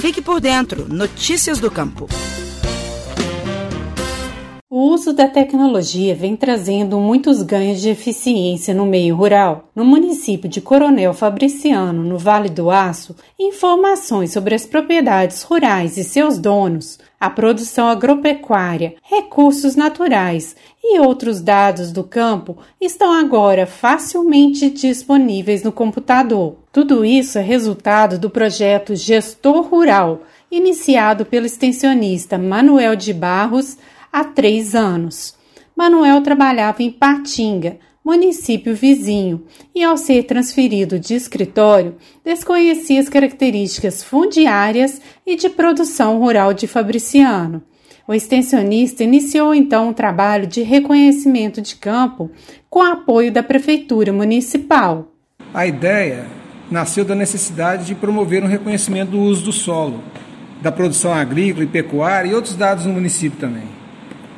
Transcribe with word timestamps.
Fique 0.00 0.22
por 0.22 0.40
dentro. 0.40 0.86
Notícias 0.88 1.58
do 1.60 1.70
Campo. 1.70 2.08
O 4.72 4.82
uso 4.82 5.12
da 5.12 5.26
tecnologia 5.26 6.14
vem 6.14 6.36
trazendo 6.36 7.00
muitos 7.00 7.42
ganhos 7.42 7.80
de 7.80 7.88
eficiência 7.88 8.72
no 8.72 8.86
meio 8.86 9.16
rural. 9.16 9.68
No 9.74 9.84
município 9.84 10.48
de 10.48 10.60
Coronel 10.60 11.12
Fabriciano, 11.12 12.04
no 12.04 12.16
Vale 12.16 12.48
do 12.48 12.70
Aço, 12.70 13.16
informações 13.36 14.32
sobre 14.32 14.54
as 14.54 14.64
propriedades 14.64 15.42
rurais 15.42 15.96
e 15.96 16.04
seus 16.04 16.38
donos, 16.38 17.00
a 17.18 17.28
produção 17.28 17.88
agropecuária, 17.88 18.94
recursos 19.02 19.74
naturais 19.74 20.54
e 20.80 21.00
outros 21.00 21.40
dados 21.40 21.90
do 21.90 22.04
campo 22.04 22.56
estão 22.80 23.12
agora 23.12 23.66
facilmente 23.66 24.70
disponíveis 24.70 25.64
no 25.64 25.72
computador. 25.72 26.54
Tudo 26.72 27.04
isso 27.04 27.40
é 27.40 27.42
resultado 27.42 28.20
do 28.20 28.30
projeto 28.30 28.94
Gestor 28.94 29.62
Rural, 29.62 30.20
iniciado 30.48 31.26
pelo 31.26 31.46
extensionista 31.46 32.38
Manuel 32.38 32.94
de 32.94 33.12
Barros 33.12 33.76
há 34.12 34.24
três 34.24 34.74
anos. 34.74 35.34
Manuel 35.76 36.20
trabalhava 36.20 36.82
em 36.82 36.90
Patinga, 36.90 37.78
município 38.04 38.74
vizinho, 38.74 39.44
e 39.74 39.82
ao 39.82 39.96
ser 39.96 40.24
transferido 40.24 40.98
de 40.98 41.14
escritório, 41.14 41.96
desconhecia 42.24 43.00
as 43.00 43.08
características 43.08 44.02
fundiárias 44.02 45.00
e 45.26 45.36
de 45.36 45.48
produção 45.48 46.18
rural 46.18 46.52
de 46.52 46.66
Fabriciano. 46.66 47.62
O 48.06 48.14
extensionista 48.14 49.04
iniciou 49.04 49.54
então 49.54 49.88
um 49.88 49.92
trabalho 49.92 50.46
de 50.46 50.62
reconhecimento 50.62 51.62
de 51.62 51.76
campo 51.76 52.30
com 52.68 52.82
apoio 52.82 53.30
da 53.30 53.42
Prefeitura 53.42 54.12
Municipal. 54.12 55.12
A 55.54 55.66
ideia 55.66 56.26
nasceu 56.70 57.04
da 57.04 57.14
necessidade 57.14 57.84
de 57.84 57.94
promover 57.94 58.42
um 58.42 58.48
reconhecimento 58.48 59.12
do 59.12 59.20
uso 59.20 59.44
do 59.44 59.52
solo, 59.52 60.02
da 60.60 60.72
produção 60.72 61.12
agrícola 61.14 61.64
e 61.64 61.68
pecuária 61.68 62.30
e 62.30 62.34
outros 62.34 62.56
dados 62.56 62.84
no 62.84 62.92
município 62.92 63.38
também 63.38 63.79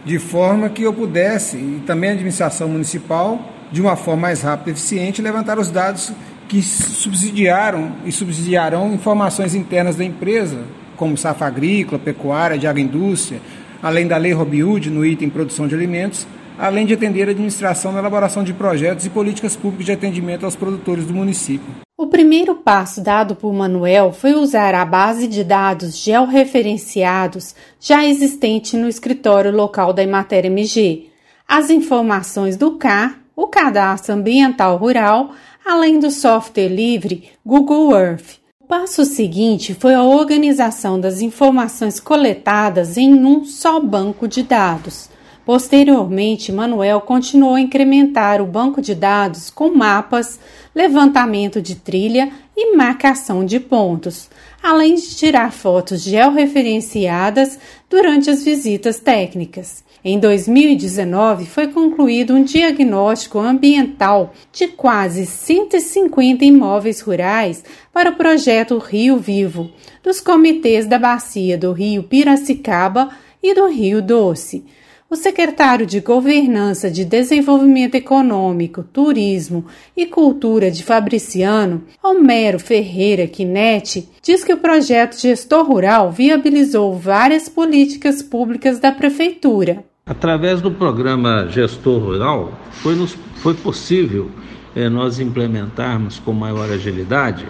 de 0.04 0.18
forma 0.18 0.68
que 0.68 0.82
eu 0.82 0.92
pudesse, 0.92 1.56
e 1.56 1.82
também 1.86 2.10
a 2.10 2.12
administração 2.14 2.68
municipal, 2.68 3.40
de 3.70 3.80
uma 3.80 3.96
forma 3.96 4.22
mais 4.22 4.42
rápida 4.42 4.70
e 4.70 4.72
eficiente, 4.72 5.22
levantar 5.22 5.58
os 5.58 5.70
dados 5.70 6.12
que 6.48 6.60
subsidiaram 6.62 7.92
e 8.04 8.12
subsidiarão 8.12 8.92
informações 8.92 9.54
internas 9.54 9.96
da 9.96 10.04
empresa, 10.04 10.58
como 10.96 11.16
safra 11.16 11.46
agrícola, 11.46 11.98
pecuária, 11.98 12.58
de 12.58 12.66
agroindústria, 12.66 13.40
além 13.82 14.06
da 14.06 14.16
lei 14.16 14.32
Robiúde 14.32 14.90
no 14.90 15.04
item 15.04 15.30
produção 15.30 15.66
de 15.66 15.74
alimentos, 15.74 16.26
além 16.58 16.84
de 16.84 16.94
atender 16.94 17.28
a 17.28 17.30
administração 17.30 17.92
na 17.92 17.98
elaboração 17.98 18.44
de 18.44 18.52
projetos 18.52 19.06
e 19.06 19.10
políticas 19.10 19.56
públicas 19.56 19.86
de 19.86 19.92
atendimento 19.92 20.44
aos 20.44 20.54
produtores 20.54 21.06
do 21.06 21.14
município. 21.14 21.74
O 22.12 22.20
primeiro 22.22 22.56
passo 22.56 23.00
dado 23.00 23.34
por 23.34 23.50
Manuel 23.54 24.12
foi 24.12 24.34
usar 24.34 24.74
a 24.74 24.84
base 24.84 25.26
de 25.26 25.42
dados 25.42 25.96
georreferenciados 25.96 27.54
já 27.80 28.04
existente 28.04 28.76
no 28.76 28.86
escritório 28.86 29.50
local 29.50 29.94
da 29.94 30.02
Emater 30.02 30.44
MG, 30.44 31.08
as 31.48 31.70
informações 31.70 32.54
do 32.54 32.72
CAR, 32.72 33.18
o 33.34 33.46
Cadastro 33.46 34.12
Ambiental 34.12 34.76
Rural, 34.76 35.30
além 35.64 35.98
do 35.98 36.10
software 36.10 36.68
livre 36.68 37.30
Google 37.42 37.96
Earth. 37.96 38.40
O 38.60 38.66
passo 38.66 39.06
seguinte 39.06 39.72
foi 39.72 39.94
a 39.94 40.02
organização 40.02 41.00
das 41.00 41.22
informações 41.22 41.98
coletadas 41.98 42.98
em 42.98 43.14
um 43.24 43.46
só 43.46 43.80
banco 43.80 44.28
de 44.28 44.42
dados. 44.42 45.08
Posteriormente, 45.44 46.52
Manuel 46.52 47.00
continuou 47.00 47.54
a 47.54 47.60
incrementar 47.60 48.40
o 48.40 48.46
banco 48.46 48.80
de 48.80 48.94
dados 48.94 49.50
com 49.50 49.74
mapas, 49.74 50.38
levantamento 50.72 51.60
de 51.60 51.74
trilha 51.74 52.30
e 52.56 52.76
marcação 52.76 53.44
de 53.44 53.58
pontos, 53.58 54.30
além 54.62 54.94
de 54.94 55.16
tirar 55.16 55.50
fotos 55.50 56.02
georreferenciadas 56.02 57.58
durante 57.90 58.30
as 58.30 58.44
visitas 58.44 59.00
técnicas. 59.00 59.82
Em 60.04 60.18
2019, 60.18 61.46
foi 61.46 61.68
concluído 61.68 62.34
um 62.34 62.44
diagnóstico 62.44 63.38
ambiental 63.40 64.32
de 64.52 64.68
quase 64.68 65.26
150 65.26 66.44
imóveis 66.44 67.00
rurais 67.00 67.64
para 67.92 68.10
o 68.10 68.16
projeto 68.16 68.78
Rio 68.78 69.18
Vivo, 69.18 69.70
dos 70.04 70.20
comitês 70.20 70.86
da 70.86 71.00
Bacia 71.00 71.58
do 71.58 71.72
Rio 71.72 72.04
Piracicaba 72.04 73.10
e 73.42 73.54
do 73.54 73.66
Rio 73.66 74.00
Doce 74.00 74.64
o 75.12 75.16
secretário 75.16 75.84
de 75.84 76.00
Governança 76.00 76.90
de 76.90 77.04
Desenvolvimento 77.04 77.96
Econômico, 77.96 78.82
Turismo 78.82 79.66
e 79.94 80.06
Cultura 80.06 80.70
de 80.70 80.82
Fabriciano, 80.82 81.82
Homero 82.02 82.58
Ferreira 82.58 83.26
Quinetti, 83.26 84.08
diz 84.22 84.42
que 84.42 84.54
o 84.54 84.56
projeto 84.56 85.20
Gestor 85.20 85.66
Rural 85.66 86.10
viabilizou 86.10 86.98
várias 86.98 87.46
políticas 87.46 88.22
públicas 88.22 88.78
da 88.78 88.90
Prefeitura. 88.90 89.84
Através 90.06 90.62
do 90.62 90.70
programa 90.70 91.46
Gestor 91.50 92.00
Rural, 92.02 92.58
foi, 92.70 92.94
nos, 92.94 93.14
foi 93.42 93.52
possível 93.52 94.30
é, 94.74 94.88
nós 94.88 95.20
implementarmos 95.20 96.20
com 96.20 96.32
maior 96.32 96.70
agilidade 96.70 97.46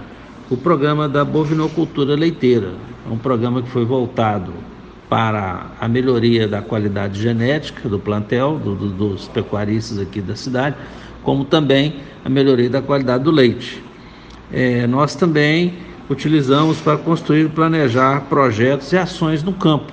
o 0.51 0.57
programa 0.57 1.09
da 1.09 1.25
bovinocultura 1.25 2.17
leiteira, 2.17 2.73
um 3.09 3.17
programa 3.17 3.63
que 3.63 3.71
foi 3.71 3.85
voltado 3.85 4.53
para 5.13 5.67
a 5.79 5.87
melhoria 5.87 6.49
da 6.49 6.63
qualidade 6.63 7.21
genética 7.21 7.87
do 7.87 7.99
plantel, 7.99 8.59
do, 8.59 8.75
do, 8.75 8.89
dos 8.89 9.29
pecuaristas 9.29 9.99
aqui 9.99 10.23
da 10.23 10.35
cidade, 10.35 10.75
como 11.23 11.45
também 11.45 11.97
a 12.25 12.31
melhoria 12.31 12.71
da 12.71 12.81
qualidade 12.81 13.23
do 13.23 13.31
leite. 13.31 13.85
É, 14.51 14.87
nós 14.87 15.15
também 15.15 15.75
utilizamos 16.09 16.81
para 16.81 16.97
construir 16.97 17.45
e 17.45 17.49
planejar 17.51 18.23
projetos 18.23 18.91
e 18.95 18.97
ações 18.97 19.43
no 19.43 19.53
campo, 19.53 19.93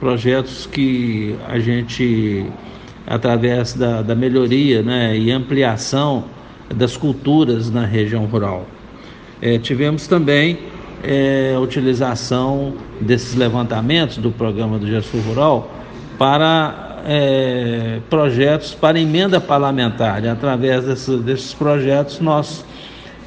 projetos 0.00 0.64
que 0.64 1.36
a 1.46 1.58
gente, 1.58 2.46
através 3.06 3.74
da, 3.74 4.00
da 4.00 4.14
melhoria 4.14 4.80
né, 4.80 5.18
e 5.18 5.30
ampliação 5.30 6.24
das 6.74 6.96
culturas 6.96 7.70
na 7.70 7.84
região 7.84 8.24
rural. 8.24 8.66
É, 9.42 9.58
tivemos 9.58 10.06
também 10.06 10.58
é, 11.02 11.54
a 11.56 11.60
utilização 11.60 12.74
desses 13.00 13.34
levantamentos 13.34 14.18
do 14.18 14.30
programa 14.30 14.78
do 14.78 14.86
Gestor 14.86 15.20
Rural 15.22 15.70
para 16.18 17.02
é, 17.06 18.00
projetos 18.08 18.74
para 18.74 18.98
emenda 18.98 19.40
parlamentar. 19.40 20.22
E 20.24 20.28
através 20.28 20.84
desse, 20.84 21.16
desses 21.18 21.54
projetos, 21.54 22.20
nós 22.20 22.64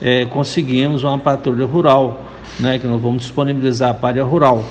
é, 0.02 0.26
conseguimos 0.26 1.04
uma 1.04 1.18
patrulha 1.18 1.66
rural, 1.66 2.24
né, 2.60 2.78
que 2.78 2.88
nós 2.88 3.02
vamos 3.02 3.24
disponibilizar 3.24 3.98
a 4.00 4.08
área 4.08 4.24
rural. 4.24 4.64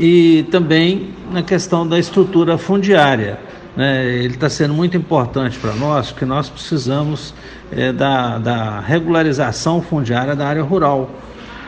E 0.00 0.46
também 0.50 1.10
na 1.32 1.42
questão 1.42 1.86
da 1.86 1.98
estrutura 1.98 2.56
fundiária. 2.56 3.47
Né, 3.78 4.12
ele 4.12 4.34
está 4.34 4.50
sendo 4.50 4.74
muito 4.74 4.96
importante 4.96 5.56
para 5.56 5.72
nós, 5.72 6.10
porque 6.10 6.24
nós 6.24 6.48
precisamos 6.48 7.32
é, 7.70 7.92
da, 7.92 8.36
da 8.36 8.80
regularização 8.80 9.80
fundiária 9.80 10.34
da 10.34 10.48
área 10.48 10.64
rural. 10.64 11.08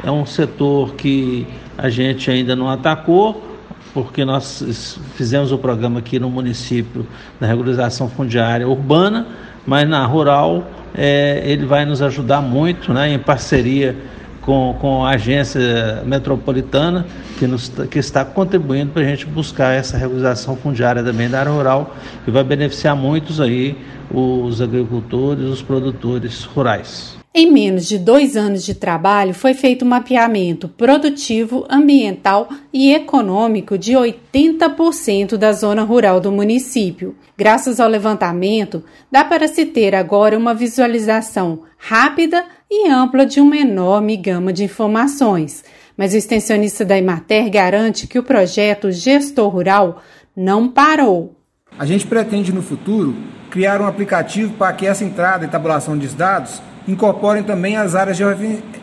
É 0.02 0.10
um 0.10 0.26
setor 0.26 0.94
que 0.96 1.46
a 1.78 1.88
gente 1.88 2.28
ainda 2.28 2.56
não 2.56 2.68
atacou, 2.68 3.56
porque 3.94 4.24
nós 4.24 4.98
fizemos 5.14 5.52
o 5.52 5.58
programa 5.58 6.00
aqui 6.00 6.18
no 6.18 6.28
município 6.28 7.06
da 7.38 7.46
regularização 7.46 8.08
fundiária 8.08 8.66
urbana, 8.66 9.28
mas 9.64 9.88
na 9.88 10.04
rural 10.04 10.68
é, 10.92 11.40
ele 11.44 11.64
vai 11.64 11.84
nos 11.84 12.02
ajudar 12.02 12.40
muito, 12.40 12.92
né, 12.92 13.12
em 13.12 13.20
parceria 13.20 13.96
com, 14.40 14.76
com 14.80 15.04
a 15.04 15.10
agência 15.10 16.02
metropolitana, 16.04 17.06
que, 17.38 17.46
nos, 17.46 17.70
que 17.90 17.98
está 17.98 18.24
contribuindo 18.24 18.92
para 18.92 19.02
a 19.02 19.04
gente 19.04 19.26
buscar 19.26 19.74
essa 19.74 19.96
regularização 19.96 20.56
fundiária 20.56 21.02
também 21.02 21.28
da 21.28 21.40
área 21.40 21.52
rural, 21.52 21.94
que 22.24 22.30
vai 22.30 22.44
beneficiar 22.44 22.96
muitos 22.96 23.40
aí 23.40 23.76
os 24.12 24.60
agricultores, 24.60 25.44
os 25.44 25.62
produtores 25.62 26.44
rurais. 26.44 27.20
Em 27.32 27.48
menos 27.52 27.86
de 27.86 27.96
dois 27.96 28.36
anos 28.36 28.64
de 28.64 28.74
trabalho, 28.74 29.32
foi 29.32 29.54
feito 29.54 29.84
um 29.84 29.88
mapeamento 29.88 30.68
produtivo, 30.68 31.64
ambiental 31.70 32.48
e 32.72 32.92
econômico 32.92 33.78
de 33.78 33.92
80% 33.92 35.36
da 35.36 35.52
zona 35.52 35.84
rural 35.84 36.18
do 36.18 36.32
município. 36.32 37.14
Graças 37.38 37.78
ao 37.78 37.88
levantamento, 37.88 38.82
dá 39.12 39.24
para 39.24 39.46
se 39.46 39.64
ter 39.64 39.94
agora 39.94 40.36
uma 40.36 40.54
visualização 40.54 41.60
rápida 41.78 42.44
e 42.70 42.88
ampla 42.88 43.26
de 43.26 43.40
uma 43.40 43.56
enorme 43.56 44.16
gama 44.16 44.52
de 44.52 44.64
informações. 44.64 45.64
Mas 45.96 46.14
o 46.14 46.16
extensionista 46.16 46.84
da 46.84 46.96
Imater 46.96 47.50
garante 47.50 48.06
que 48.06 48.18
o 48.18 48.22
projeto 48.22 48.92
Gestor 48.92 49.48
Rural 49.48 50.00
não 50.36 50.68
parou. 50.68 51.34
A 51.78 51.84
gente 51.84 52.06
pretende 52.06 52.52
no 52.52 52.62
futuro 52.62 53.14
criar 53.50 53.80
um 53.80 53.86
aplicativo 53.86 54.54
para 54.54 54.72
que 54.72 54.86
essa 54.86 55.04
entrada 55.04 55.44
e 55.44 55.48
tabulação 55.48 55.98
de 55.98 56.06
dados 56.08 56.62
incorporem 56.86 57.42
também 57.42 57.76
as 57.76 57.94
áreas 57.94 58.16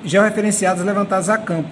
georreferenciadas 0.04 0.86
levantadas 0.86 1.30
a 1.30 1.38
campo. 1.38 1.70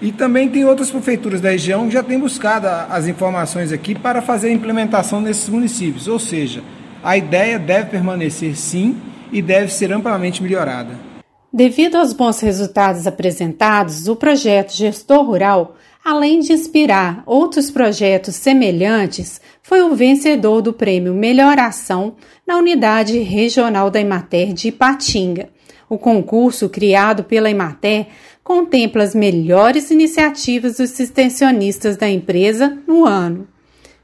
E 0.00 0.10
também 0.10 0.48
tem 0.48 0.64
outras 0.64 0.90
prefeituras 0.90 1.40
da 1.40 1.50
região 1.50 1.86
que 1.86 1.94
já 1.94 2.02
têm 2.02 2.18
buscado 2.18 2.66
as 2.66 3.06
informações 3.06 3.70
aqui 3.70 3.94
para 3.94 4.20
fazer 4.20 4.48
a 4.48 4.52
implementação 4.52 5.20
nesses 5.20 5.48
municípios. 5.48 6.08
Ou 6.08 6.18
seja, 6.18 6.60
a 7.04 7.16
ideia 7.16 7.56
deve 7.56 7.90
permanecer 7.90 8.56
sim 8.56 8.96
e 9.30 9.40
deve 9.40 9.72
ser 9.72 9.92
amplamente 9.92 10.42
melhorada. 10.42 11.11
Devido 11.54 11.96
aos 11.96 12.14
bons 12.14 12.40
resultados 12.40 13.06
apresentados, 13.06 14.08
o 14.08 14.16
projeto 14.16 14.72
Gestor 14.72 15.22
Rural, 15.22 15.76
além 16.02 16.40
de 16.40 16.54
inspirar 16.54 17.22
outros 17.26 17.70
projetos 17.70 18.36
semelhantes, 18.36 19.38
foi 19.62 19.82
o 19.82 19.94
vencedor 19.94 20.62
do 20.62 20.72
prêmio 20.72 21.12
Melhor 21.12 21.58
Ação 21.58 22.16
na 22.46 22.56
Unidade 22.56 23.18
Regional 23.18 23.90
da 23.90 24.00
Imater 24.00 24.54
de 24.54 24.68
Ipatinga. 24.68 25.50
O 25.90 25.98
concurso, 25.98 26.70
criado 26.70 27.22
pela 27.22 27.50
Imater, 27.50 28.06
contempla 28.42 29.02
as 29.02 29.14
melhores 29.14 29.90
iniciativas 29.90 30.78
dos 30.78 30.98
extensionistas 30.98 31.98
da 31.98 32.08
empresa 32.08 32.78
no 32.88 33.04
ano. 33.04 33.46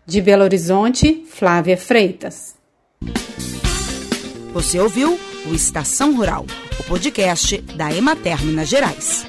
De 0.05 0.21
Belo 0.21 0.45
Horizonte, 0.45 1.25
Flávia 1.27 1.79
Freitas. 1.79 2.57
Você 4.53 4.79
ouviu 4.79 5.19
o 5.49 5.55
Estação 5.55 6.15
Rural, 6.15 6.45
o 6.79 6.83
podcast 6.83 7.57
da 7.75 7.91
Emater 7.91 8.45
Minas 8.45 8.69
Gerais. 8.69 9.27